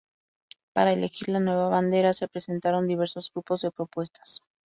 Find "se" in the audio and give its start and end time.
2.15-2.27